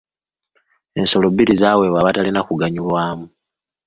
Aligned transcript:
Ensolo 0.99 1.27
bbiri 1.31 1.53
zaaweebwa 1.61 1.99
abatalina 2.01 2.41
kuganyulwamu. 2.47 3.25